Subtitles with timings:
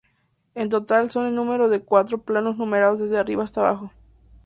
[0.55, 3.91] En total son en número de cuatro planos numerados desde arriba hasta abajo.